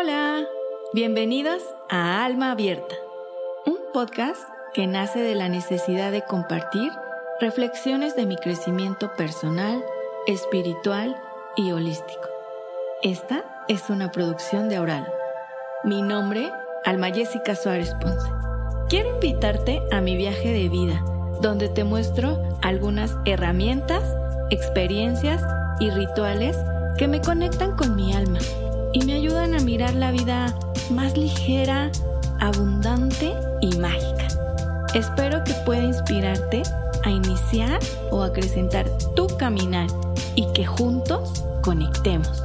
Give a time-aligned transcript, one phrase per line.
[0.00, 0.46] Hola,
[0.92, 2.94] bienvenidos a Alma Abierta,
[3.66, 4.40] un podcast
[4.72, 6.92] que nace de la necesidad de compartir
[7.40, 9.82] reflexiones de mi crecimiento personal,
[10.28, 11.20] espiritual
[11.56, 12.28] y holístico.
[13.02, 15.12] Esta es una producción de Aural.
[15.82, 16.52] Mi nombre,
[16.84, 18.30] Alma Jessica Suárez Ponce.
[18.88, 21.02] Quiero invitarte a mi viaje de vida,
[21.40, 24.04] donde te muestro algunas herramientas,
[24.50, 25.42] experiencias
[25.80, 26.56] y rituales
[26.98, 28.38] que me conectan con mi alma
[28.92, 30.54] y me ayudan a mirar la vida
[30.90, 31.90] más ligera,
[32.40, 34.28] abundante y mágica.
[34.94, 36.62] Espero que pueda inspirarte
[37.04, 37.78] a iniciar
[38.10, 39.86] o acrecentar tu caminar
[40.34, 42.42] y que juntos conectemos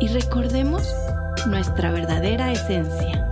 [0.00, 0.82] y recordemos
[1.46, 3.25] nuestra verdadera esencia.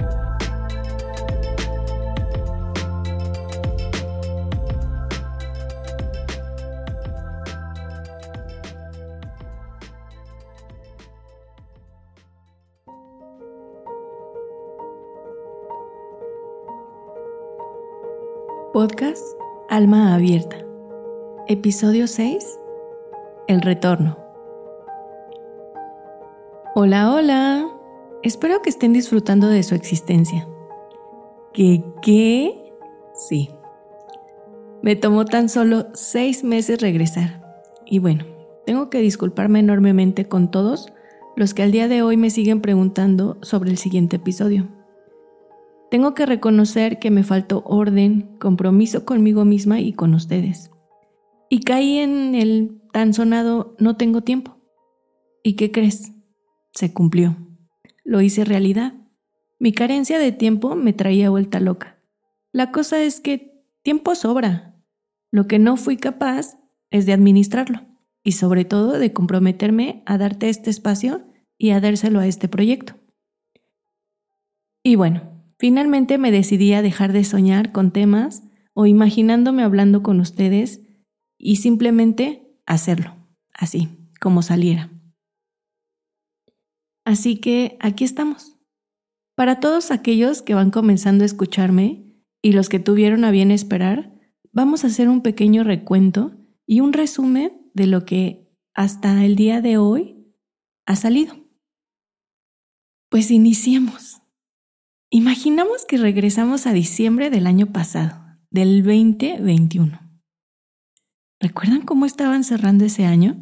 [18.74, 19.22] Podcast
[19.68, 20.56] Alma Abierta.
[21.46, 22.44] Episodio 6.
[23.46, 24.18] El retorno.
[26.74, 27.68] Hola, hola.
[28.24, 30.48] Espero que estén disfrutando de su existencia.
[31.52, 32.74] ¿Qué qué?
[33.14, 33.48] Sí.
[34.82, 37.44] Me tomó tan solo seis meses regresar.
[37.86, 38.24] Y bueno,
[38.66, 40.92] tengo que disculparme enormemente con todos
[41.36, 44.66] los que al día de hoy me siguen preguntando sobre el siguiente episodio.
[45.94, 50.72] Tengo que reconocer que me faltó orden, compromiso conmigo misma y con ustedes.
[51.48, 54.58] Y caí en el tan sonado no tengo tiempo.
[55.44, 56.10] ¿Y qué crees?
[56.72, 57.36] Se cumplió.
[58.02, 58.94] Lo hice realidad.
[59.60, 62.02] Mi carencia de tiempo me traía vuelta loca.
[62.50, 64.74] La cosa es que tiempo sobra.
[65.30, 66.58] Lo que no fui capaz
[66.90, 67.82] es de administrarlo
[68.24, 71.22] y sobre todo de comprometerme a darte este espacio
[71.56, 72.94] y a dárselo a este proyecto.
[74.82, 78.42] Y bueno, Finalmente me decidí a dejar de soñar con temas
[78.74, 80.82] o imaginándome hablando con ustedes
[81.38, 83.14] y simplemente hacerlo,
[83.52, 83.88] así,
[84.20, 84.90] como saliera.
[87.04, 88.56] Así que aquí estamos.
[89.36, 92.04] Para todos aquellos que van comenzando a escucharme
[92.42, 94.14] y los que tuvieron a bien esperar,
[94.52, 96.36] vamos a hacer un pequeño recuento
[96.66, 100.34] y un resumen de lo que hasta el día de hoy
[100.86, 101.36] ha salido.
[103.10, 104.23] Pues iniciemos.
[105.14, 108.20] Imaginamos que regresamos a diciembre del año pasado,
[108.50, 110.00] del 2021.
[111.40, 113.36] ¿Recuerdan cómo estaban cerrando ese año?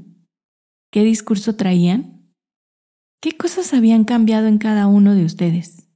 [0.90, 2.30] ¿Qué discurso traían?
[3.22, 5.88] ¿Qué cosas habían cambiado en cada uno de ustedes?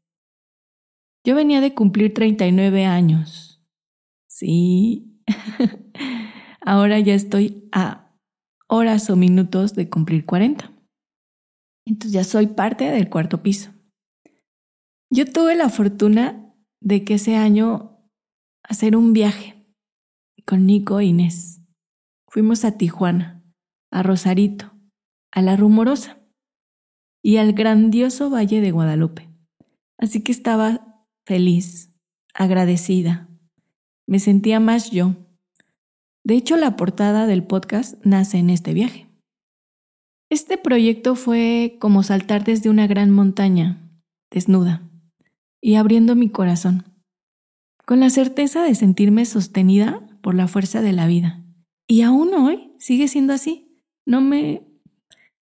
[1.26, 3.62] Yo venía de cumplir 39 años.
[4.28, 5.20] Sí.
[6.62, 8.16] Ahora ya estoy a
[8.66, 10.72] horas o minutos de cumplir 40.
[11.84, 13.75] Entonces ya soy parte del cuarto piso.
[15.08, 18.00] Yo tuve la fortuna de que ese año
[18.64, 19.64] hacer un viaje
[20.44, 21.62] con Nico e Inés.
[22.28, 23.44] Fuimos a Tijuana,
[23.92, 24.72] a Rosarito,
[25.32, 26.18] a La Rumorosa
[27.22, 29.28] y al grandioso Valle de Guadalupe.
[29.96, 31.94] Así que estaba feliz,
[32.34, 33.28] agradecida.
[34.08, 35.14] Me sentía más yo.
[36.24, 39.06] De hecho, la portada del podcast nace en este viaje.
[40.30, 43.78] Este proyecto fue como saltar desde una gran montaña,
[44.32, 44.82] desnuda
[45.66, 46.84] y abriendo mi corazón,
[47.84, 51.44] con la certeza de sentirme sostenida por la fuerza de la vida.
[51.88, 53.76] Y aún hoy sigue siendo así.
[54.06, 54.62] No me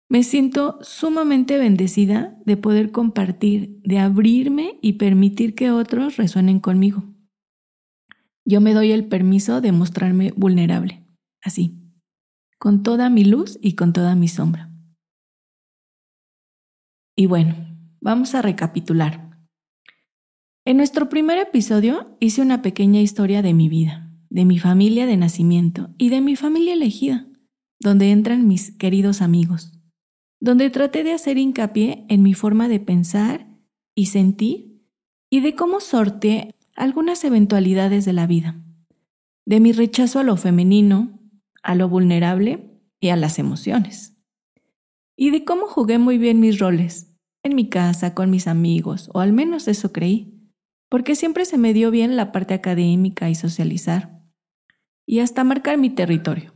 [0.09, 7.05] me siento sumamente bendecida de poder compartir, de abrirme y permitir que otros resuenen conmigo.
[8.47, 11.05] Yo me doy el permiso de mostrarme vulnerable,
[11.43, 11.93] así,
[12.59, 14.71] con toda mi luz y con toda mi sombra.
[17.15, 17.57] Y bueno,
[18.01, 19.24] vamos a recapitular.
[20.67, 25.19] En nuestro primer episodio hice una pequeña historia de mi vida, de mi familia de
[25.19, 27.29] nacimiento y de mi familia elegida,
[27.81, 29.79] donde entran mis queridos amigos,
[30.41, 33.47] donde traté de hacer hincapié en mi forma de pensar
[33.95, 34.81] y sentir
[35.29, 38.65] y de cómo sorteé algunas eventualidades de la vida,
[39.45, 41.21] de mi rechazo a lo femenino,
[41.63, 44.17] a lo vulnerable y a las emociones,
[45.15, 49.21] y de cómo jugué muy bien mis roles en mi casa, con mis amigos, o
[49.21, 50.34] al menos eso creí
[50.95, 54.23] porque siempre se me dio bien la parte académica y socializar,
[55.05, 56.55] y hasta marcar mi territorio.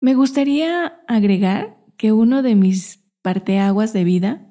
[0.00, 4.50] Me gustaría agregar que uno de mis parteaguas de vida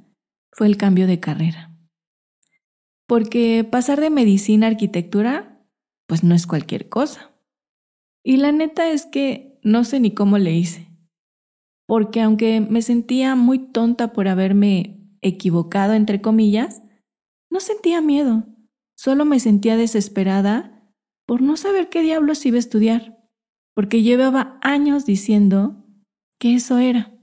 [0.52, 1.76] fue el cambio de carrera.
[3.08, 5.66] Porque pasar de medicina a arquitectura,
[6.06, 7.32] pues no es cualquier cosa.
[8.24, 10.88] Y la neta es que no sé ni cómo le hice.
[11.88, 16.84] Porque aunque me sentía muy tonta por haberme equivocado, entre comillas,
[17.50, 18.46] no sentía miedo,
[18.96, 20.94] solo me sentía desesperada
[21.26, 23.18] por no saber qué diablos iba a estudiar,
[23.74, 25.86] porque llevaba años diciendo
[26.40, 27.16] que eso era.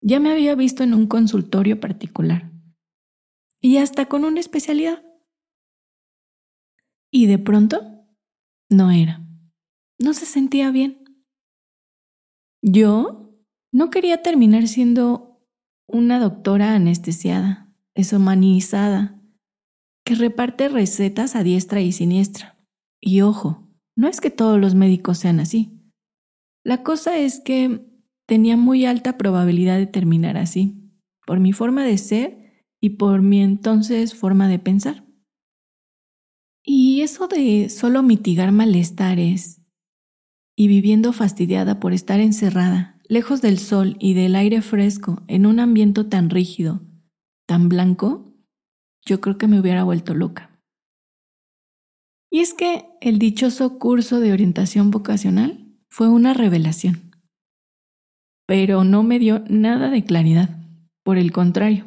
[0.00, 2.52] Ya me había visto en un consultorio particular
[3.60, 5.02] y hasta con una especialidad.
[7.10, 8.04] Y de pronto,
[8.68, 9.26] no era.
[9.98, 11.24] No se sentía bien.
[12.60, 13.32] Yo
[13.72, 15.40] no quería terminar siendo
[15.86, 19.18] una doctora anestesiada, deshumanizada,
[20.04, 22.58] que reparte recetas a diestra y siniestra.
[23.00, 25.80] Y ojo, no es que todos los médicos sean así.
[26.62, 27.86] La cosa es que
[28.26, 30.90] tenía muy alta probabilidad de terminar así,
[31.26, 35.04] por mi forma de ser y por mi entonces forma de pensar.
[36.62, 39.60] Y eso de solo mitigar malestares
[40.56, 45.60] y viviendo fastidiada por estar encerrada, lejos del sol y del aire fresco, en un
[45.60, 46.80] ambiente tan rígido,
[47.46, 48.33] tan blanco,
[49.06, 50.50] yo creo que me hubiera vuelto loca.
[52.30, 57.12] Y es que el dichoso curso de orientación vocacional fue una revelación,
[58.46, 60.58] pero no me dio nada de claridad,
[61.04, 61.84] por el contrario,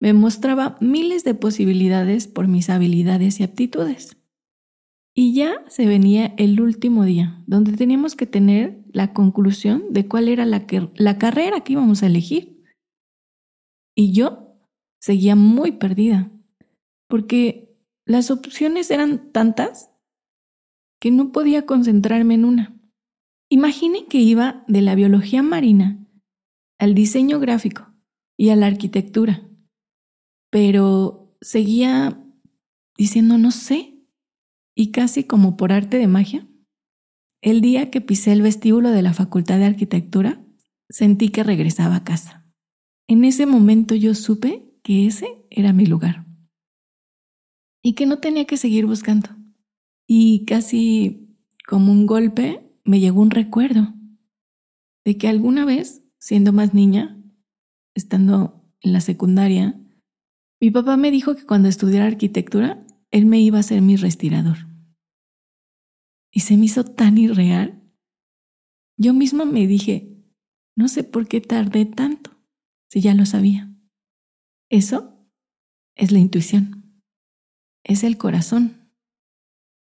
[0.00, 4.16] me mostraba miles de posibilidades por mis habilidades y aptitudes.
[5.14, 10.28] Y ya se venía el último día, donde teníamos que tener la conclusión de cuál
[10.28, 10.64] era la,
[10.94, 12.62] la carrera que íbamos a elegir.
[13.96, 14.47] Y yo
[15.00, 16.30] seguía muy perdida,
[17.08, 19.90] porque las opciones eran tantas
[21.00, 22.74] que no podía concentrarme en una.
[23.50, 26.06] Imaginen que iba de la biología marina
[26.78, 27.94] al diseño gráfico
[28.36, 29.48] y a la arquitectura,
[30.50, 32.22] pero seguía
[32.96, 33.94] diciendo no sé,
[34.74, 36.46] y casi como por arte de magia,
[37.40, 40.44] el día que pisé el vestíbulo de la Facultad de Arquitectura,
[40.88, 42.46] sentí que regresaba a casa.
[43.06, 46.24] En ese momento yo supe que ese era mi lugar
[47.82, 49.28] y que no tenía que seguir buscando.
[50.06, 51.36] Y casi
[51.68, 53.92] como un golpe me llegó un recuerdo
[55.04, 57.22] de que alguna vez, siendo más niña,
[57.94, 59.78] estando en la secundaria,
[60.58, 64.56] mi papá me dijo que cuando estudiara arquitectura, él me iba a ser mi respirador.
[66.32, 67.82] Y se me hizo tan irreal.
[68.96, 70.16] Yo misma me dije,
[70.74, 72.30] no sé por qué tardé tanto,
[72.88, 73.68] si ya lo sabía.
[74.70, 75.26] Eso
[75.96, 77.02] es la intuición.
[77.84, 78.92] Es el corazón,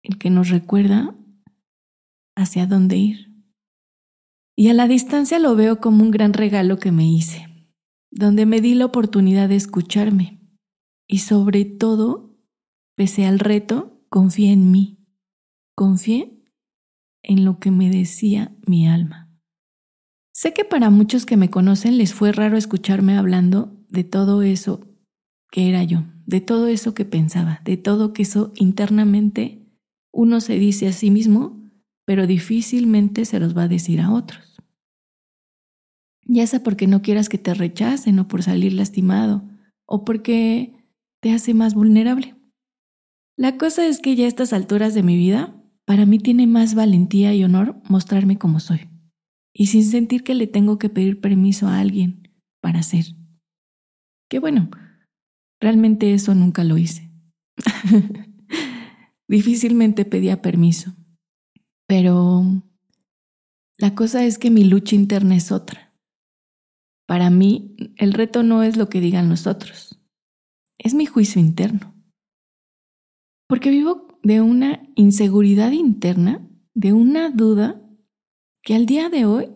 [0.04, 1.16] el que nos recuerda
[2.36, 3.36] hacia dónde ir.
[4.58, 7.48] Y a la distancia lo veo como un gran regalo que me hice,
[8.12, 10.36] donde me di la oportunidad de escucharme
[11.08, 12.38] y sobre todo,
[12.96, 15.06] pese al reto, confié en mí,
[15.76, 16.44] confié
[17.22, 19.32] en lo que me decía mi alma.
[20.34, 24.82] Sé que para muchos que me conocen les fue raro escucharme hablando de todo eso
[25.52, 29.66] que era yo, de todo eso que pensaba, de todo que eso internamente
[30.12, 31.60] uno se dice a sí mismo,
[32.06, 34.62] pero difícilmente se los va a decir a otros.
[36.28, 39.44] Ya sea porque no quieras que te rechacen o por salir lastimado,
[39.86, 40.74] o porque
[41.22, 42.36] te hace más vulnerable.
[43.38, 45.56] La cosa es que ya a estas alturas de mi vida,
[45.86, 48.90] para mí tiene más valentía y honor mostrarme como soy,
[49.54, 52.30] y sin sentir que le tengo que pedir permiso a alguien
[52.62, 53.06] para ser.
[54.40, 54.70] Bueno,
[55.60, 57.12] realmente eso nunca lo hice.
[59.28, 60.96] Difícilmente pedía permiso.
[61.88, 62.44] Pero
[63.78, 65.94] la cosa es que mi lucha interna es otra.
[67.08, 70.02] Para mí, el reto no es lo que digan los otros,
[70.80, 71.94] es mi juicio interno.
[73.48, 77.80] Porque vivo de una inseguridad interna, de una duda
[78.64, 79.52] que al día de hoy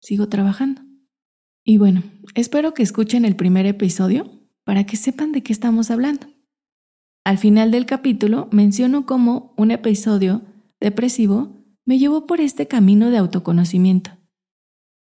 [0.00, 0.87] sigo trabajando.
[1.68, 2.02] Y bueno,
[2.34, 6.26] espero que escuchen el primer episodio para que sepan de qué estamos hablando.
[7.26, 10.40] Al final del capítulo menciono cómo un episodio
[10.80, 14.12] depresivo me llevó por este camino de autoconocimiento.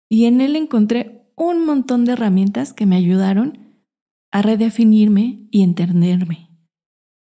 [0.09, 3.83] Y en él encontré un montón de herramientas que me ayudaron
[4.31, 6.49] a redefinirme y entenderme.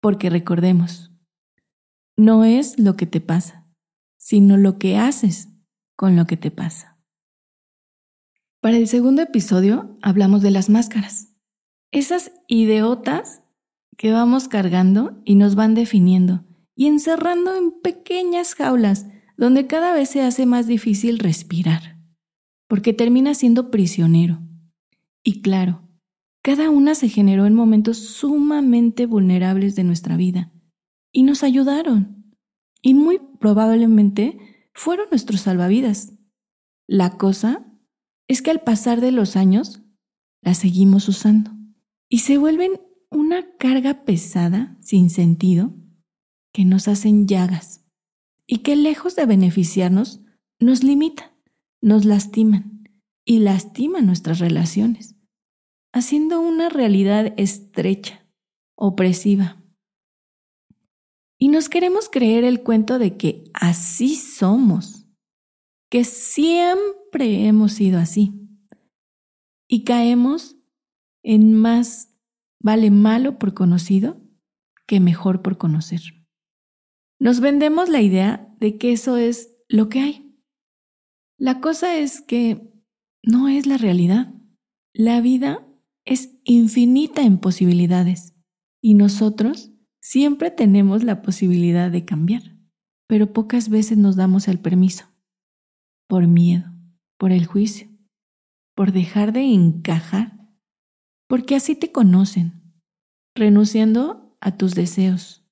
[0.02, 1.10] Porque recordemos,
[2.18, 3.66] no es lo que te pasa,
[4.18, 5.48] sino lo que haces
[5.96, 6.91] con lo que te pasa.
[8.62, 11.34] Para el segundo episodio hablamos de las máscaras.
[11.90, 13.42] Esas ideotas
[13.96, 16.44] que vamos cargando y nos van definiendo
[16.76, 21.98] y encerrando en pequeñas jaulas donde cada vez se hace más difícil respirar,
[22.68, 24.38] porque termina siendo prisionero.
[25.24, 25.88] Y claro,
[26.40, 30.52] cada una se generó en momentos sumamente vulnerables de nuestra vida
[31.10, 32.32] y nos ayudaron.
[32.80, 34.38] Y muy probablemente
[34.72, 36.12] fueron nuestros salvavidas.
[36.86, 37.66] La cosa
[38.32, 39.82] es que al pasar de los años
[40.42, 41.50] la seguimos usando
[42.08, 45.74] y se vuelven una carga pesada, sin sentido,
[46.52, 47.84] que nos hacen llagas
[48.46, 50.20] y que lejos de beneficiarnos,
[50.58, 51.30] nos limitan,
[51.80, 52.88] nos lastiman
[53.24, 55.16] y lastiman nuestras relaciones,
[55.92, 58.26] haciendo una realidad estrecha,
[58.76, 59.62] opresiva.
[61.38, 65.01] Y nos queremos creer el cuento de que así somos,
[65.92, 68.32] que siempre hemos sido así.
[69.68, 70.56] Y caemos
[71.22, 72.16] en más
[72.58, 74.18] vale malo por conocido
[74.86, 76.00] que mejor por conocer.
[77.18, 80.34] Nos vendemos la idea de que eso es lo que hay.
[81.36, 82.72] La cosa es que
[83.22, 84.32] no es la realidad.
[84.94, 85.68] La vida
[86.06, 88.34] es infinita en posibilidades
[88.80, 92.56] y nosotros siempre tenemos la posibilidad de cambiar,
[93.06, 95.11] pero pocas veces nos damos el permiso.
[96.12, 96.70] Por miedo,
[97.16, 97.88] por el juicio,
[98.76, 100.46] por dejar de encajar
[101.26, 102.74] porque así te conocen,
[103.34, 105.42] renunciando a tus deseos,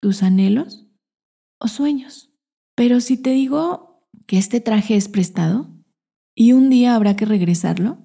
[0.00, 0.86] tus anhelos
[1.60, 2.32] o sueños.
[2.74, 5.68] Pero si te digo que este traje es prestado
[6.34, 7.98] y un día habrá que regresarlo,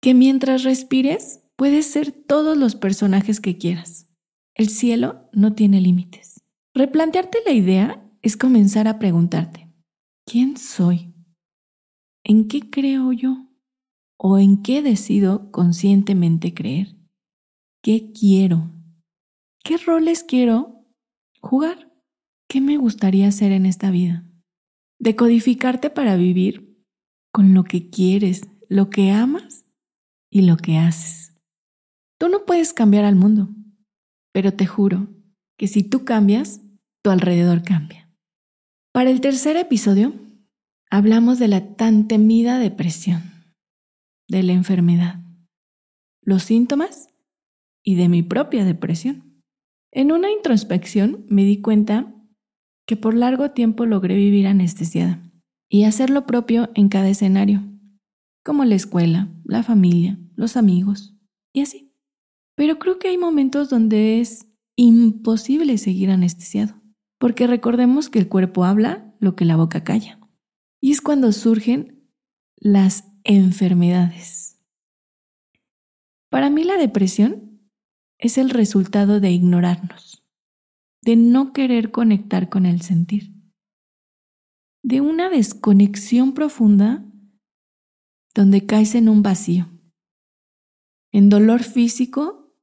[0.00, 4.08] que mientras respires puedes ser todos los personajes que quieras.
[4.54, 6.44] El cielo no tiene límites.
[6.74, 9.68] Replantearte la idea es comenzar a preguntarte,
[10.24, 11.09] ¿quién soy?
[12.30, 13.50] ¿En qué creo yo?
[14.22, 16.94] o en qué decido conscientemente creer.
[17.82, 18.70] ¿Qué quiero?
[19.64, 20.84] ¿Qué roles quiero
[21.40, 21.90] jugar?
[22.46, 24.26] ¿Qué me gustaría hacer en esta vida?
[24.98, 26.84] Decodificarte para vivir
[27.32, 29.64] con lo que quieres, lo que amas
[30.30, 31.34] y lo que haces.
[32.18, 33.48] Tú no puedes cambiar al mundo,
[34.34, 35.08] pero te juro
[35.56, 36.60] que si tú cambias,
[37.02, 38.10] tu alrededor cambia.
[38.92, 40.12] Para el tercer episodio,
[40.90, 43.22] hablamos de la tan temida depresión
[44.28, 45.20] de la enfermedad,
[46.22, 47.08] los síntomas
[47.84, 49.42] y de mi propia depresión.
[49.92, 52.14] En una introspección me di cuenta
[52.86, 55.22] que por largo tiempo logré vivir anestesiada
[55.68, 57.62] y hacer lo propio en cada escenario,
[58.44, 61.16] como la escuela, la familia, los amigos
[61.52, 61.94] y así.
[62.56, 66.74] Pero creo que hay momentos donde es imposible seguir anestesiado,
[67.18, 70.19] porque recordemos que el cuerpo habla lo que la boca calla.
[70.80, 72.08] Y es cuando surgen
[72.56, 74.58] las enfermedades.
[76.30, 77.68] Para mí la depresión
[78.18, 80.24] es el resultado de ignorarnos,
[81.02, 83.34] de no querer conectar con el sentir,
[84.82, 87.04] de una desconexión profunda
[88.34, 89.68] donde caes en un vacío,
[91.12, 92.54] en dolor físico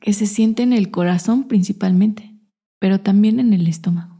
[0.00, 2.36] que se siente en el corazón principalmente,
[2.80, 4.13] pero también en el estómago.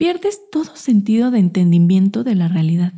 [0.00, 2.94] Pierdes todo sentido de entendimiento de la realidad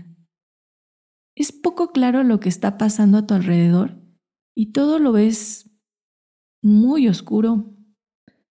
[1.35, 4.01] es poco claro lo que está pasando a tu alrededor
[4.55, 5.71] y todo lo ves
[6.63, 7.75] muy oscuro,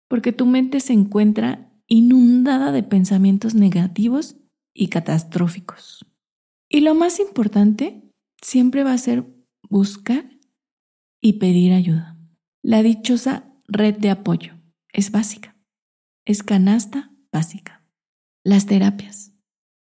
[0.09, 4.37] porque tu mente se encuentra inundada de pensamientos negativos
[4.75, 6.05] y catastróficos.
[6.69, 8.11] Y lo más importante
[8.43, 9.25] siempre va a ser
[9.71, 10.29] buscar
[11.23, 12.19] y pedir ayuda.
[12.63, 14.55] La dichosa red de apoyo
[14.93, 15.57] es básica,
[16.27, 17.74] es canasta básica.
[18.45, 19.33] Las terapias,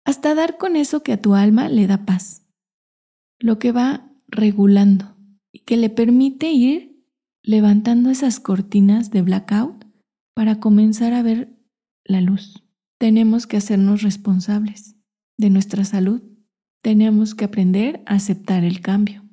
[0.06, 2.46] hasta dar con eso que a tu alma le da paz
[3.39, 5.16] lo que va regulando
[5.54, 7.06] y que le permite ir
[7.42, 9.86] levantando esas cortinas de blackout
[10.36, 11.58] para comenzar a ver
[12.04, 12.66] la luz.
[13.00, 14.98] Tenemos que hacernos responsables
[15.38, 16.22] de nuestra salud.
[16.82, 19.24] Tenemos que aprender a aceptar el cambio,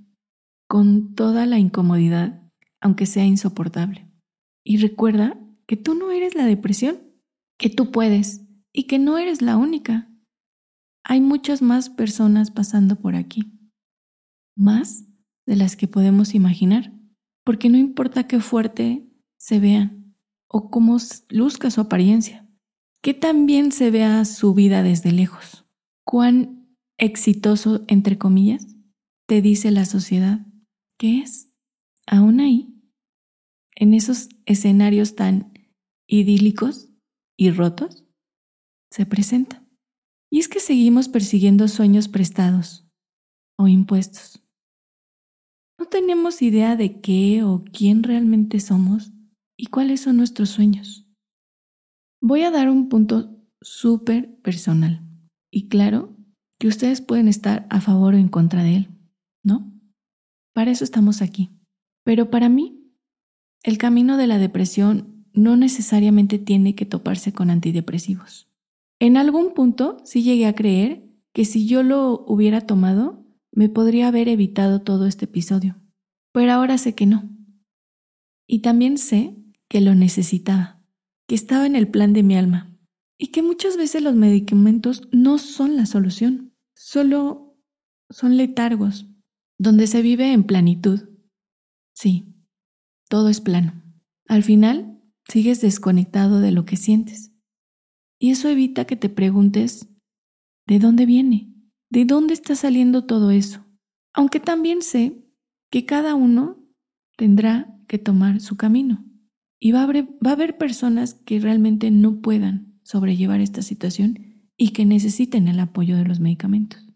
[0.69, 2.43] con toda la incomodidad,
[2.81, 4.09] aunque sea insoportable.
[4.65, 6.99] Y recuerda que tú no eres la depresión,
[7.59, 8.46] que tú puedes
[8.77, 10.09] y que no eres la única.
[11.03, 13.53] Hay muchas más personas pasando por aquí
[14.55, 15.07] más
[15.47, 16.93] de las que podemos imaginar,
[17.45, 19.07] porque no importa qué fuerte
[19.39, 20.17] se vean
[20.49, 22.49] o cómo luzca su apariencia,
[23.03, 25.67] que también se vea su vida desde lejos,
[26.05, 28.67] cuán exitoso, entre comillas,
[29.27, 30.47] te dice la sociedad
[30.99, 31.53] que es.
[32.07, 32.75] Aún ahí,
[33.75, 35.53] en esos escenarios tan
[36.07, 36.89] idílicos
[37.37, 38.06] y rotos,
[38.97, 39.63] se presenta.
[40.31, 42.89] Y es que seguimos persiguiendo sueños prestados
[43.59, 44.43] o impuestos
[45.79, 49.13] no tenemos idea de qué o quién realmente somos
[49.59, 51.07] y cuáles son nuestros sueños.
[52.23, 55.07] Voy a dar un punto súper personal
[55.51, 56.17] y claro
[56.59, 58.89] que ustedes pueden estar a favor o en contra de él,
[59.45, 59.73] ¿no?
[60.55, 61.51] Para eso estamos aquí.
[62.05, 62.95] Pero para mí,
[63.63, 68.49] el camino de la depresión no necesariamente tiene que toparse con antidepresivos.
[68.99, 74.09] En algún punto sí llegué a creer que si yo lo hubiera tomado, me podría
[74.09, 75.77] haber evitado todo este episodio.
[76.33, 77.29] Pero ahora sé que no.
[78.47, 79.37] Y también sé
[79.69, 80.83] que lo necesitaba,
[81.27, 82.77] que estaba en el plan de mi alma
[83.19, 87.59] y que muchas veces los medicamentos no son la solución, solo
[88.11, 89.07] son letargos,
[89.59, 91.09] donde se vive en planitud.
[91.95, 92.35] Sí,
[93.09, 93.83] todo es plano.
[94.29, 97.33] Al final, sigues desconectado de lo que sientes.
[98.19, 99.89] Y eso evita que te preguntes,
[100.67, 101.53] ¿de dónde viene?
[101.91, 103.65] ¿De dónde está saliendo todo eso?
[104.13, 105.23] Aunque también sé
[105.71, 106.65] que cada uno
[107.17, 109.05] tendrá que tomar su camino.
[109.59, 114.51] Y va a, haber, va a haber personas que realmente no puedan sobrellevar esta situación
[114.57, 116.87] y que necesiten el apoyo de los medicamentos.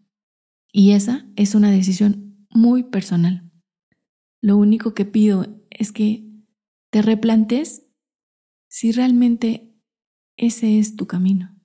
[0.71, 3.51] Y esa es una decisión muy personal.
[4.41, 6.27] Lo único que pido es que
[6.89, 7.87] te replantes
[8.67, 9.70] si realmente
[10.37, 11.55] ese es tu camino.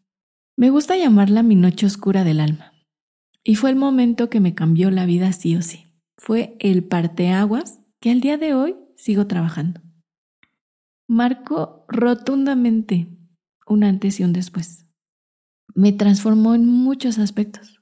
[0.57, 2.73] Me gusta llamarla mi noche oscura del alma.
[3.45, 5.85] Y fue el momento que me cambió la vida sí o sí.
[6.19, 9.81] Fue el parteaguas que al día de hoy sigo trabajando.
[11.09, 13.09] Marcó rotundamente
[13.67, 14.87] un antes y un después.
[15.75, 17.81] Me transformó en muchos aspectos.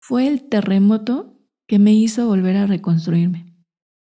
[0.00, 3.56] Fue el terremoto que me hizo volver a reconstruirme,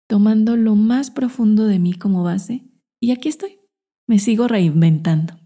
[0.07, 2.65] tomando lo más profundo de mí como base,
[2.99, 3.59] y aquí estoy.
[4.07, 5.40] Me sigo reinventando.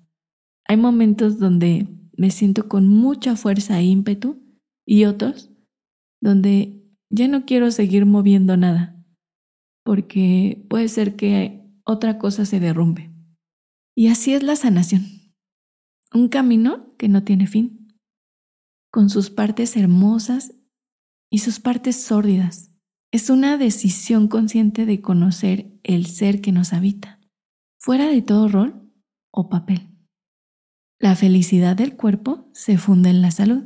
[0.67, 4.41] Hay momentos donde me siento con mucha fuerza e ímpetu
[4.85, 5.51] y otros
[6.21, 9.03] donde ya no quiero seguir moviendo nada,
[9.83, 13.11] porque puede ser que otra cosa se derrumbe.
[13.95, 15.15] Y así es la sanación
[16.15, 17.99] un camino que no tiene fin,
[18.89, 20.53] con sus partes hermosas
[21.29, 22.71] y sus partes sórdidas.
[23.11, 27.19] Es una decisión consciente de conocer el ser que nos habita,
[27.79, 28.91] fuera de todo rol
[29.31, 29.94] o papel.
[30.99, 33.65] La felicidad del cuerpo se funda en la salud,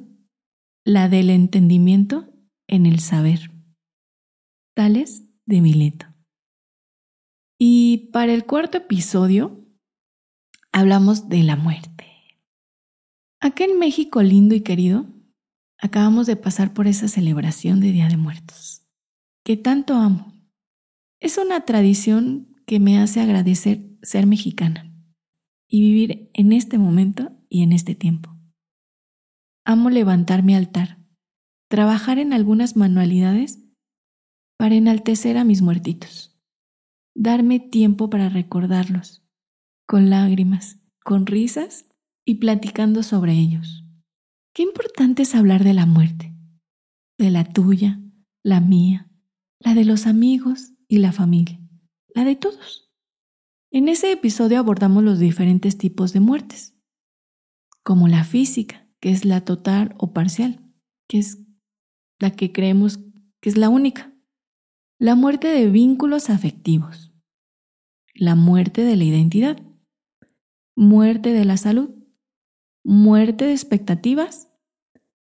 [0.84, 2.34] la del entendimiento
[2.68, 3.52] en el saber.
[4.76, 6.08] Tales de Mileto.
[7.60, 9.64] Y para el cuarto episodio
[10.72, 12.08] hablamos de la muerte.
[13.40, 15.06] Acá en México lindo y querido,
[15.78, 18.88] acabamos de pasar por esa celebración de Día de Muertos,
[19.46, 20.34] que tanto amo.
[21.20, 24.89] Es una tradición que me hace agradecer ser mexicana
[25.70, 28.36] y vivir en este momento y en este tiempo.
[29.66, 30.98] Amo levantar mi altar,
[31.70, 33.60] trabajar en algunas manualidades
[34.58, 36.38] para enaltecer a mis muertitos,
[37.16, 39.24] darme tiempo para recordarlos,
[39.88, 41.86] con lágrimas, con risas
[42.26, 43.86] y platicando sobre ellos.
[44.54, 46.34] Qué importante es hablar de la muerte,
[47.18, 48.00] de la tuya,
[48.44, 49.12] la mía,
[49.60, 51.62] la de los amigos y la familia,
[52.16, 52.89] la de todos.
[53.72, 56.76] En ese episodio abordamos los diferentes tipos de muertes,
[57.84, 60.74] como la física, que es la total o parcial,
[61.08, 61.40] que es
[62.20, 63.00] la que creemos
[63.42, 64.14] que es la única,
[65.00, 67.14] la muerte de vínculos afectivos,
[68.14, 69.62] la muerte de la identidad,
[70.76, 71.92] muerte de la salud,
[72.84, 74.52] muerte de expectativas,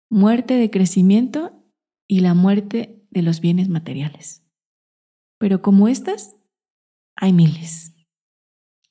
[0.09, 1.55] muerte de crecimiento.
[2.11, 4.43] Y la muerte de los bienes materiales.
[5.37, 6.35] Pero como estas,
[7.15, 7.98] hay miles.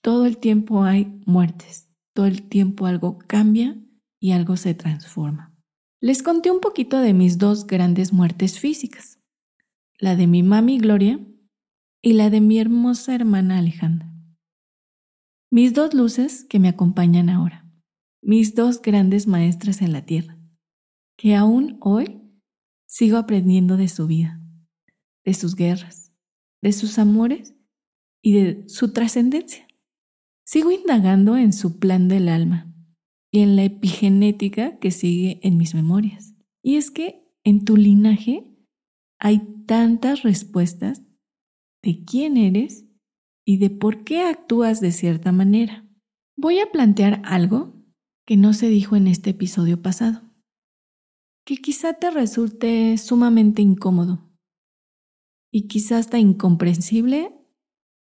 [0.02, 3.76] Todo el tiempo hay muertes, todo el tiempo algo cambia
[4.20, 5.54] y algo se transforma.
[6.00, 9.20] Les conté un poquito de mis dos grandes muertes físicas,
[9.98, 11.20] la de mi mami Gloria
[12.02, 14.12] y la de mi hermosa hermana Alejandra.
[15.50, 17.68] Mis dos luces que me acompañan ahora
[18.22, 20.38] mis dos grandes maestras en la tierra,
[21.16, 22.20] que aún hoy
[22.86, 24.40] sigo aprendiendo de su vida,
[25.24, 26.12] de sus guerras,
[26.60, 27.54] de sus amores
[28.22, 29.67] y de su trascendencia.
[30.48, 32.74] Sigo indagando en su plan del alma
[33.30, 36.34] y en la epigenética que sigue en mis memorias.
[36.62, 38.50] Y es que en tu linaje
[39.20, 41.02] hay tantas respuestas
[41.82, 42.86] de quién eres
[43.44, 45.86] y de por qué actúas de cierta manera.
[46.34, 47.84] Voy a plantear algo
[48.26, 50.22] que no se dijo en este episodio pasado,
[51.44, 54.32] que quizá te resulte sumamente incómodo
[55.52, 57.34] y quizá hasta incomprensible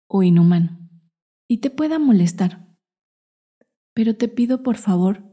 [0.10, 0.83] o inhumano
[1.48, 2.68] y te pueda molestar.
[3.94, 5.24] Pero te pido por favor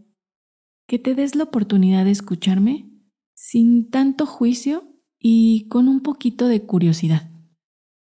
[0.87, 2.91] que te des la oportunidad de escucharme
[3.35, 7.31] sin tanto juicio y con un poquito de curiosidad.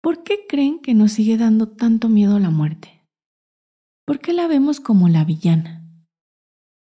[0.00, 3.06] ¿Por qué creen que nos sigue dando tanto miedo la muerte?
[4.04, 5.82] ¿Por qué la vemos como la villana?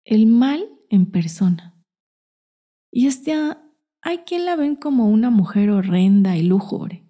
[0.04, 1.74] el mal en persona.
[2.92, 3.62] Y hasta
[4.02, 7.03] hay quien la ven como una mujer horrenda y lúgubre.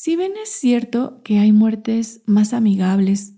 [0.00, 3.34] Si bien es cierto que hay muertes más amigables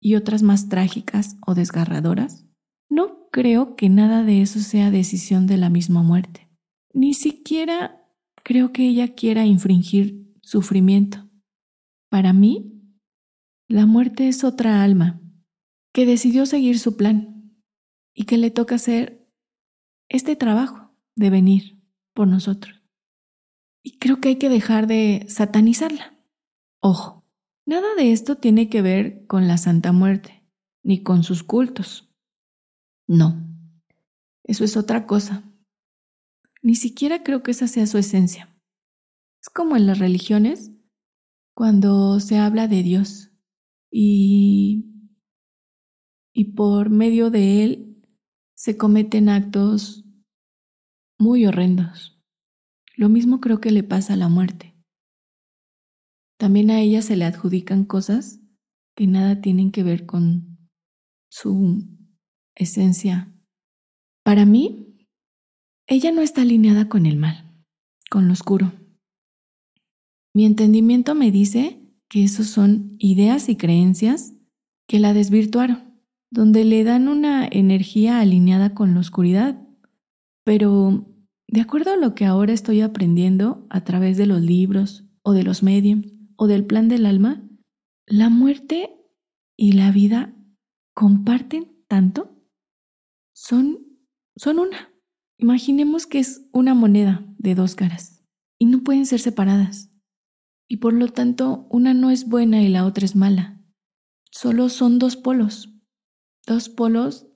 [0.00, 2.46] y otras más trágicas o desgarradoras,
[2.88, 6.48] no creo que nada de eso sea decisión de la misma muerte.
[6.94, 8.10] Ni siquiera
[8.42, 11.28] creo que ella quiera infringir sufrimiento.
[12.08, 12.74] Para mí,
[13.68, 15.20] La muerte es otra alma
[15.92, 17.54] que decidió seguir su plan
[18.14, 19.28] y que le toca hacer
[20.08, 21.82] este trabajo de venir
[22.14, 22.77] por nosotros.
[23.88, 26.14] Y creo que hay que dejar de satanizarla.
[26.78, 27.24] Ojo,
[27.64, 30.46] nada de esto tiene que ver con la Santa Muerte,
[30.82, 32.14] ni con sus cultos.
[33.06, 33.42] No,
[34.44, 35.42] eso es otra cosa.
[36.60, 38.54] Ni siquiera creo que esa sea su esencia.
[39.40, 40.70] Es como en las religiones,
[41.54, 43.30] cuando se habla de Dios
[43.90, 44.84] y,
[46.34, 48.06] y por medio de Él
[48.54, 50.04] se cometen actos
[51.18, 52.17] muy horrendos.
[52.98, 54.74] Lo mismo creo que le pasa a la muerte.
[56.36, 58.40] También a ella se le adjudican cosas
[58.96, 60.68] que nada tienen que ver con
[61.30, 61.86] su
[62.56, 63.32] esencia.
[64.24, 65.06] Para mí,
[65.86, 67.48] ella no está alineada con el mal,
[68.10, 68.72] con lo oscuro.
[70.34, 74.34] Mi entendimiento me dice que esos son ideas y creencias
[74.88, 79.64] que la desvirtuaron, donde le dan una energía alineada con la oscuridad.
[80.42, 81.06] Pero
[81.48, 85.42] de acuerdo a lo que ahora estoy aprendiendo a través de los libros o de
[85.42, 86.04] los medios
[86.36, 87.42] o del plan del alma,
[88.06, 88.94] la muerte
[89.56, 90.34] y la vida
[90.94, 92.36] comparten tanto.
[93.34, 93.78] Son,
[94.36, 94.90] son una.
[95.38, 98.24] Imaginemos que es una moneda de dos caras
[98.58, 99.90] y no pueden ser separadas.
[100.68, 103.64] Y por lo tanto, una no es buena y la otra es mala.
[104.30, 105.74] Solo son dos polos,
[106.46, 107.26] dos polos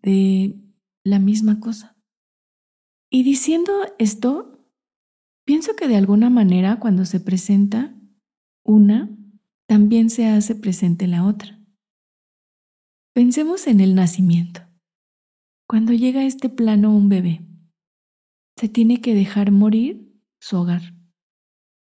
[0.00, 0.58] de
[1.04, 1.97] la misma cosa.
[3.10, 4.66] Y diciendo esto,
[5.46, 7.94] pienso que de alguna manera cuando se presenta
[8.64, 9.10] una,
[9.66, 11.58] también se hace presente la otra.
[13.14, 14.60] Pensemos en el nacimiento.
[15.66, 17.46] Cuando llega a este plano un bebé,
[18.56, 20.94] se tiene que dejar morir su hogar,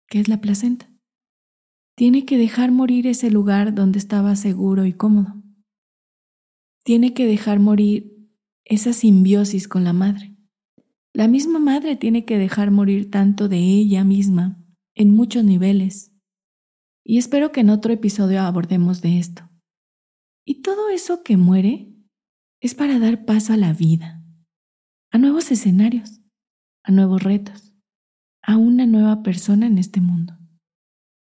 [0.09, 0.91] que es la placenta.
[1.97, 5.35] Tiene que dejar morir ese lugar donde estaba seguro y cómodo.
[6.85, 8.29] Tiene que dejar morir
[8.65, 10.30] esa simbiosis con la madre.
[11.21, 14.59] La misma madre tiene que dejar morir tanto de ella misma
[14.95, 16.15] en muchos niveles.
[17.05, 19.43] Y espero que en otro episodio abordemos de esto.
[20.47, 21.95] Y todo eso que muere
[22.63, 24.25] es para dar paso a la vida,
[25.11, 26.23] a nuevos escenarios,
[26.85, 27.75] a nuevos retos,
[28.41, 30.39] a una nueva persona en este mundo.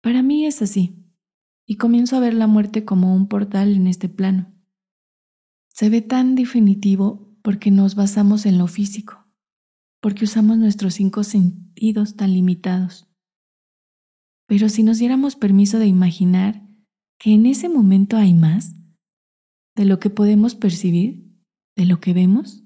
[0.01, 1.05] Para mí es así,
[1.65, 4.53] y comienzo a ver la muerte como un portal en este plano.
[5.69, 9.24] Se ve tan definitivo porque nos basamos en lo físico
[10.05, 13.07] porque usamos nuestros cinco sentidos tan limitados.
[14.47, 16.61] Pero si nos diéramos permiso de imaginar
[17.19, 18.75] que en ese momento hay más
[19.75, 21.27] de lo que podemos percibir,
[21.75, 22.63] de lo que vemos,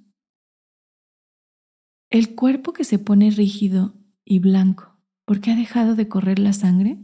[2.09, 6.99] el cuerpo que se pone rígido y blanco porque ha dejado de correr la sangre,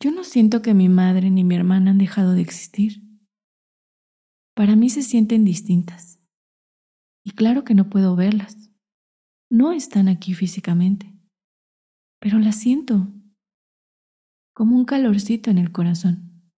[0.00, 3.02] yo no siento que mi madre ni mi hermana han dejado de existir.
[4.54, 6.20] Para mí se sienten distintas.
[7.24, 8.64] Y claro que no puedo verlas
[9.54, 11.14] no están aquí físicamente,
[12.18, 13.14] pero las siento
[14.52, 16.50] como un calorcito en el corazón,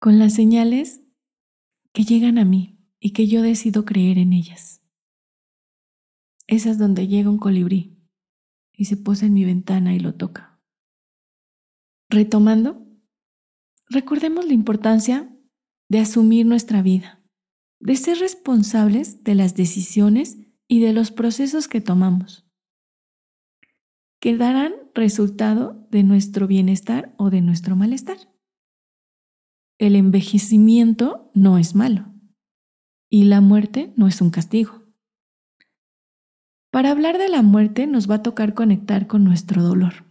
[0.00, 1.04] con las señales
[1.92, 4.82] que llegan a mí y que yo decido creer en ellas.
[6.48, 7.96] Esas donde llega un colibrí
[8.72, 10.60] y se posa en mi ventana y lo toca.
[12.10, 12.88] Retomando,
[13.88, 15.32] recordemos la importancia
[15.88, 17.22] de asumir nuestra vida,
[17.78, 20.38] de ser responsables de las decisiones
[20.68, 22.46] y de los procesos que tomamos,
[24.20, 28.18] que darán resultado de nuestro bienestar o de nuestro malestar.
[29.78, 32.12] El envejecimiento no es malo
[33.10, 34.84] y la muerte no es un castigo.
[36.70, 40.04] Para hablar de la muerte nos va a tocar conectar con nuestro dolor,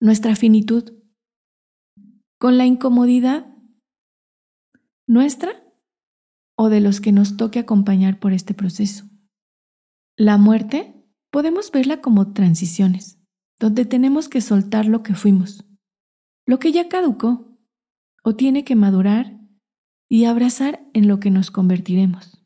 [0.00, 0.94] nuestra finitud,
[2.38, 3.46] con la incomodidad
[5.06, 5.59] nuestra
[6.62, 9.06] o de los que nos toque acompañar por este proceso.
[10.14, 10.94] La muerte
[11.30, 13.18] podemos verla como transiciones,
[13.58, 15.64] donde tenemos que soltar lo que fuimos,
[16.46, 17.58] lo que ya caducó
[18.22, 19.40] o tiene que madurar
[20.06, 22.44] y abrazar en lo que nos convertiremos,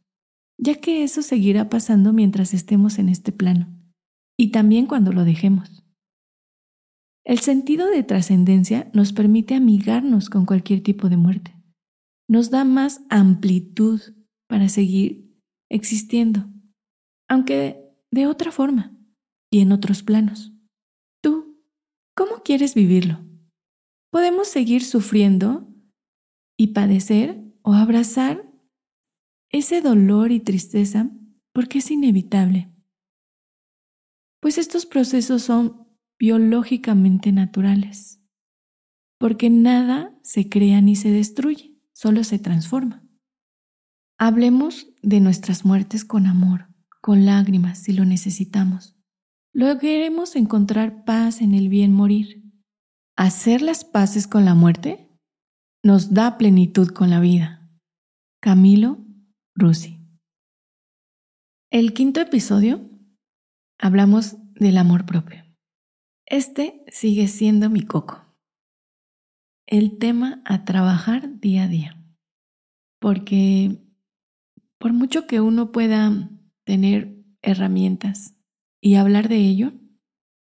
[0.58, 3.66] ya que eso seguirá pasando mientras estemos en este plano
[4.38, 5.84] y también cuando lo dejemos.
[7.24, 11.53] El sentido de trascendencia nos permite amigarnos con cualquier tipo de muerte
[12.28, 14.00] nos da más amplitud
[14.48, 15.30] para seguir
[15.70, 16.46] existiendo,
[17.28, 18.96] aunque de otra forma
[19.50, 20.52] y en otros planos.
[21.22, 21.60] ¿Tú
[22.14, 23.20] cómo quieres vivirlo?
[24.10, 25.68] Podemos seguir sufriendo
[26.56, 28.50] y padecer o abrazar
[29.50, 31.10] ese dolor y tristeza
[31.52, 32.70] porque es inevitable.
[34.40, 38.20] Pues estos procesos son biológicamente naturales.
[39.18, 43.02] porque nada se crea ni se destruye, solo se transforma.
[44.18, 46.68] Hablemos de nuestras muertes con amor,
[47.00, 48.96] con lágrimas si lo necesitamos.
[49.52, 52.42] Lograremos encontrar paz en el bien morir.
[53.16, 55.08] Hacer las paces con la muerte
[55.82, 57.70] nos da plenitud con la vida.
[58.40, 58.98] Camilo
[59.54, 60.00] Rusi.
[61.70, 62.90] El quinto episodio
[63.78, 65.44] hablamos del amor propio.
[66.26, 68.23] Este sigue siendo mi coco.
[69.66, 71.98] El tema a trabajar día a día.
[73.00, 73.78] Porque
[74.78, 76.30] por mucho que uno pueda
[76.64, 78.34] tener herramientas
[78.80, 79.72] y hablar de ello,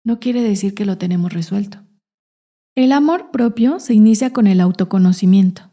[0.06, 1.80] no quiere decir que lo tenemos resuelto.
[2.76, 5.72] El amor propio se inicia con el autoconocimiento.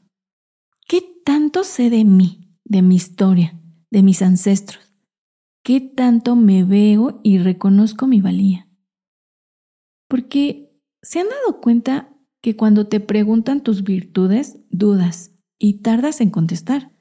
[0.88, 4.92] ¿Qué tanto sé de mí, de mi historia, de mis ancestros?
[5.62, 8.68] ¿Qué tanto me veo y reconozco mi valía?
[10.08, 16.30] Porque se han dado cuenta que cuando te preguntan tus virtudes, dudas y tardas en
[16.30, 16.92] contestar.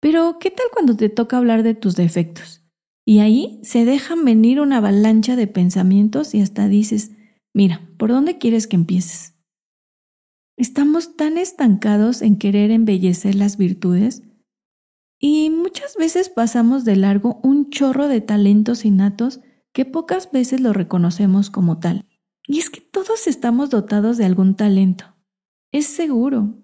[0.00, 2.64] Pero, ¿qué tal cuando te toca hablar de tus defectos?
[3.04, 7.12] Y ahí se dejan venir una avalancha de pensamientos y hasta dices,
[7.52, 9.34] mira, ¿por dónde quieres que empieces?
[10.56, 14.22] Estamos tan estancados en querer embellecer las virtudes
[15.18, 19.40] y muchas veces pasamos de largo un chorro de talentos innatos
[19.72, 22.09] que pocas veces lo reconocemos como tal.
[22.50, 25.04] Y es que todos estamos dotados de algún talento.
[25.70, 26.60] Es seguro.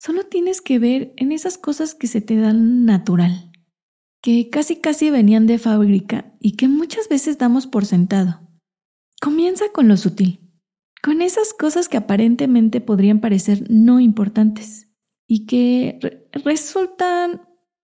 [0.00, 3.52] Solo tienes que ver en esas cosas que se te dan natural,
[4.20, 8.40] que casi casi venían de fábrica y que muchas veces damos por sentado.
[9.22, 10.50] Comienza con lo sutil,
[11.00, 14.90] con esas cosas que aparentemente podrían parecer no importantes
[15.28, 17.42] y que resultan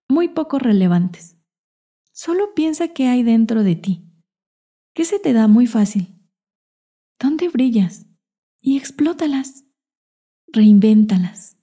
[0.09, 1.37] muy poco relevantes.
[2.11, 4.03] Solo piensa qué hay dentro de ti.
[4.93, 6.14] ¿Qué se te da muy fácil?
[7.19, 8.05] ¿Dónde brillas?
[8.61, 9.65] Y explótalas.
[10.47, 11.57] Reinvéntalas.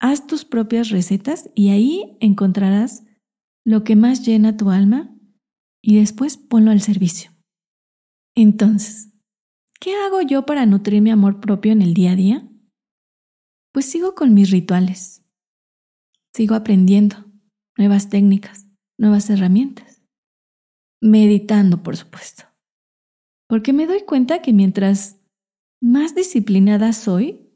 [0.00, 3.04] Haz tus propias recetas y ahí encontrarás
[3.64, 5.16] lo que más llena tu alma
[5.82, 7.30] y después ponlo al servicio.
[8.34, 9.12] Entonces,
[9.80, 12.48] ¿qué hago yo para nutrir mi amor propio en el día a día?
[13.72, 15.22] Pues sigo con mis rituales.
[16.34, 17.16] Sigo aprendiendo
[17.76, 18.66] nuevas técnicas,
[18.98, 20.02] nuevas herramientas.
[21.00, 22.44] Meditando, por supuesto.
[23.54, 25.20] Porque me doy cuenta que mientras
[25.80, 27.52] más disciplinada soy,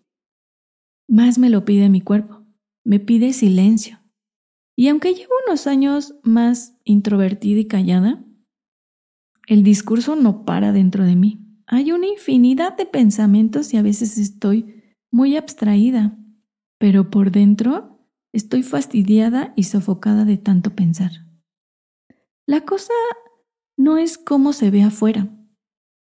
[1.08, 2.46] más me lo pide mi cuerpo
[2.84, 3.98] me pide silencio.
[4.76, 8.24] Y aunque llevo unos años más introvertida y callada,
[9.48, 11.44] el discurso no para dentro de mí.
[11.66, 16.16] Hay una infinidad de pensamientos y a veces estoy muy abstraída,
[16.78, 21.10] pero por dentro estoy fastidiada y sofocada de tanto pensar.
[22.46, 22.94] La cosa
[23.76, 25.34] no es cómo se ve afuera.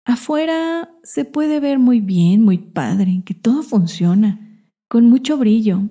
[0.06, 5.88] Afuera se puede ver muy bien, muy padre, que todo funciona, con mucho brillo,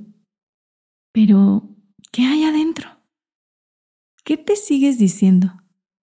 [1.14, 1.70] pero,
[2.12, 2.90] ¿qué hay adentro?
[4.24, 5.54] ¿Qué te sigues diciendo?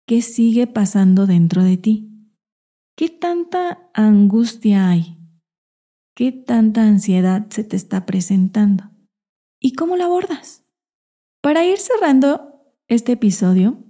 [0.07, 2.31] ¿Qué sigue pasando dentro de ti?
[2.97, 5.19] ¿Qué tanta angustia hay?
[6.15, 8.91] ¿Qué tanta ansiedad se te está presentando?
[9.61, 10.65] ¿Y cómo la abordas?
[11.43, 13.84] Para ir cerrando este episodio,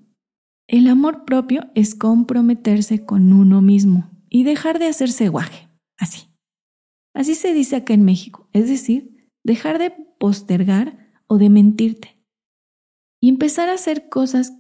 [0.66, 6.29] el amor propio es comprometerse con uno mismo y dejar de hacerse guaje, así.
[7.14, 12.18] Así se dice acá en México, es decir, dejar de postergar o de mentirte.
[13.20, 14.53] Y empezar a hacer cosas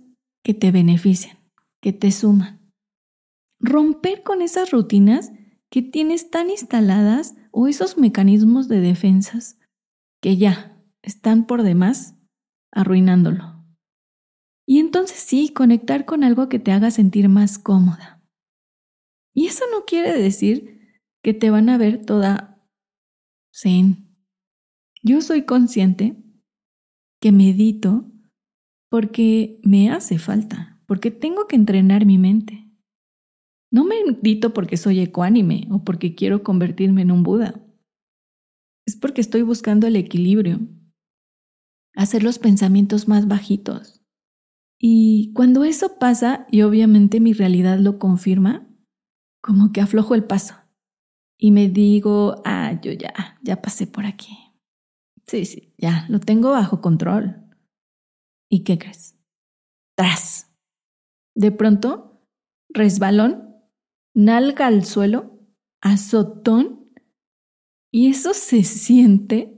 [0.42, 1.38] que te benefician,
[1.80, 2.72] que te suman.
[3.58, 5.32] Romper con esas rutinas
[5.70, 9.58] que tienes tan instaladas o esos mecanismos de defensas
[10.20, 12.16] que ya están por demás
[12.70, 13.53] arruinándolo.
[14.66, 18.22] Y entonces sí, conectar con algo que te haga sentir más cómoda.
[19.34, 20.80] Y eso no quiere decir
[21.22, 22.68] que te van a ver toda
[23.52, 24.16] zen.
[25.02, 26.16] Yo soy consciente
[27.20, 28.10] que medito
[28.90, 32.70] porque me hace falta, porque tengo que entrenar mi mente.
[33.70, 37.60] No medito porque soy ecuánime o porque quiero convertirme en un Buda.
[38.86, 40.60] Es porque estoy buscando el equilibrio,
[41.96, 43.93] hacer los pensamientos más bajitos.
[44.78, 48.68] Y cuando eso pasa, y obviamente mi realidad lo confirma,
[49.40, 50.54] como que aflojo el paso
[51.44, 54.34] y me digo, ah, yo ya, ya pasé por aquí.
[55.26, 57.44] Sí, sí, ya, lo tengo bajo control.
[58.48, 59.18] ¿Y qué crees?
[59.94, 60.50] Tras.
[61.34, 62.26] De pronto,
[62.70, 63.56] resbalón,
[64.14, 65.38] nalga al suelo,
[65.82, 66.92] azotón,
[67.90, 69.54] y eso se siente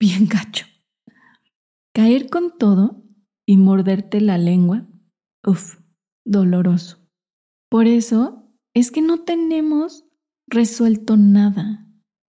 [0.00, 0.66] bien gacho.
[1.94, 3.03] Caer con todo
[3.46, 4.86] y morderte la lengua,
[5.46, 5.78] uff,
[6.24, 6.98] doloroso.
[7.68, 10.04] Por eso es que no tenemos
[10.46, 11.88] resuelto nada.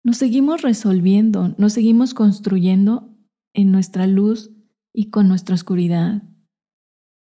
[0.05, 3.17] Nos seguimos resolviendo, nos seguimos construyendo
[3.55, 4.51] en nuestra luz
[4.95, 6.23] y con nuestra oscuridad.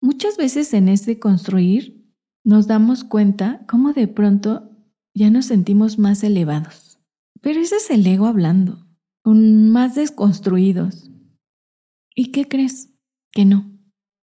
[0.01, 2.01] Muchas veces en este construir
[2.43, 4.71] nos damos cuenta cómo de pronto
[5.13, 6.99] ya nos sentimos más elevados.
[7.41, 8.87] Pero ese es el ego hablando,
[9.23, 11.09] más desconstruidos.
[12.15, 12.90] ¿Y qué crees?
[13.31, 13.71] Que no.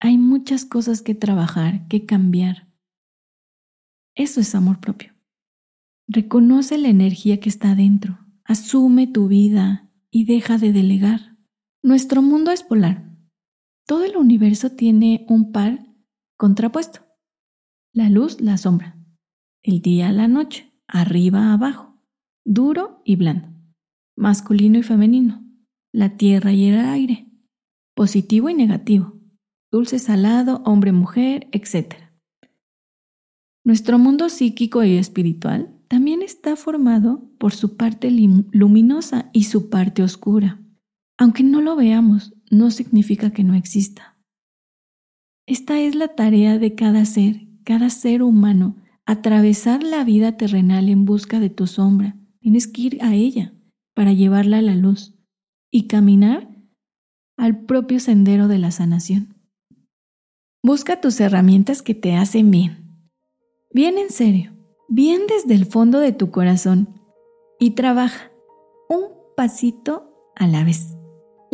[0.00, 2.68] Hay muchas cosas que trabajar, que cambiar.
[4.14, 5.12] Eso es amor propio.
[6.06, 11.36] Reconoce la energía que está dentro, asume tu vida y deja de delegar.
[11.82, 13.10] Nuestro mundo es polar.
[13.86, 15.86] Todo el universo tiene un par
[16.36, 17.00] contrapuesto.
[17.92, 18.98] La luz, la sombra.
[19.62, 20.72] El día, la noche.
[20.86, 22.00] Arriba, abajo.
[22.44, 23.48] Duro y blando.
[24.16, 25.42] Masculino y femenino.
[25.92, 27.33] La tierra y el aire.
[27.94, 29.14] Positivo y negativo.
[29.70, 31.94] Dulce, salado, hombre, mujer, etc.
[33.64, 40.02] Nuestro mundo psíquico y espiritual también está formado por su parte luminosa y su parte
[40.02, 40.60] oscura.
[41.16, 44.18] Aunque no lo veamos, no significa que no exista.
[45.46, 48.76] Esta es la tarea de cada ser, cada ser humano,
[49.06, 52.16] atravesar la vida terrenal en busca de tu sombra.
[52.40, 53.54] Tienes que ir a ella
[53.94, 55.14] para llevarla a la luz
[55.70, 56.53] y caminar
[57.36, 59.34] al propio sendero de la sanación.
[60.62, 63.10] Busca tus herramientas que te hacen bien.
[63.70, 64.52] Bien en serio,
[64.88, 67.00] bien desde el fondo de tu corazón
[67.58, 68.30] y trabaja
[68.88, 70.96] un pasito a la vez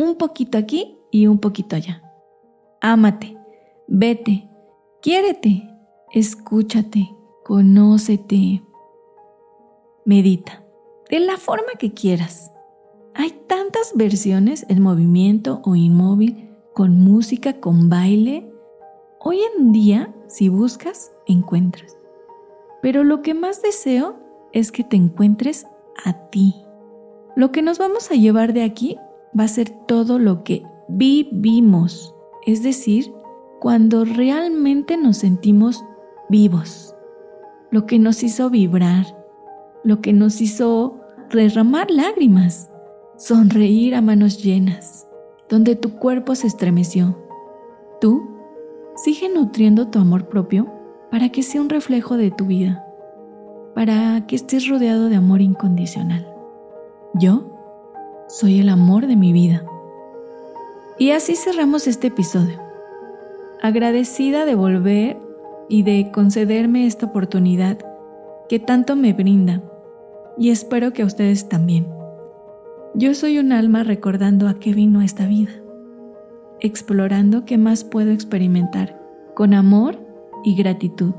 [0.01, 2.01] un poquito aquí y un poquito allá.
[2.81, 3.37] Ámate,
[3.87, 4.49] vete,
[5.01, 5.69] quiérete,
[6.11, 8.63] escúchate, conócete.
[10.05, 10.63] Medita,
[11.09, 12.51] de la forma que quieras.
[13.13, 18.49] Hay tantas versiones, el movimiento o inmóvil, con música, con baile.
[19.19, 21.97] Hoy en día, si buscas, encuentras.
[22.81, 24.15] Pero lo que más deseo
[24.53, 25.67] es que te encuentres
[26.03, 26.55] a ti.
[27.35, 28.97] Lo que nos vamos a llevar de aquí
[29.37, 33.11] va a ser todo lo que vivimos, es decir,
[33.59, 35.83] cuando realmente nos sentimos
[36.29, 36.95] vivos,
[37.69, 39.05] lo que nos hizo vibrar,
[39.83, 40.99] lo que nos hizo
[41.31, 42.70] derramar lágrimas,
[43.21, 45.05] sonreír a manos llenas,
[45.47, 47.15] donde tu cuerpo se estremeció.
[47.99, 48.27] Tú
[48.95, 50.67] sigue nutriendo tu amor propio
[51.11, 52.83] para que sea un reflejo de tu vida,
[53.75, 56.33] para que estés rodeado de amor incondicional.
[57.13, 57.51] Yo
[58.27, 59.65] soy el amor de mi vida.
[60.97, 62.59] Y así cerramos este episodio.
[63.61, 65.19] Agradecida de volver
[65.69, 67.77] y de concederme esta oportunidad
[68.49, 69.61] que tanto me brinda
[70.39, 72.00] y espero que a ustedes también.
[72.93, 75.51] Yo soy un alma recordando a qué vino esta vida,
[76.59, 78.99] explorando qué más puedo experimentar
[79.33, 79.97] con amor
[80.43, 81.13] y gratitud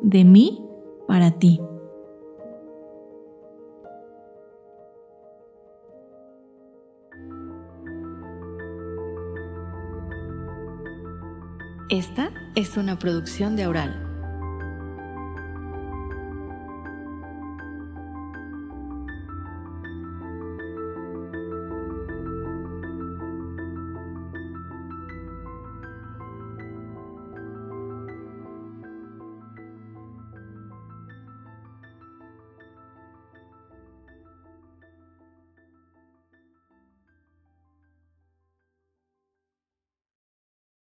[0.00, 0.64] de mí
[1.08, 1.60] para ti.
[11.90, 14.07] Esta es una producción de Aural.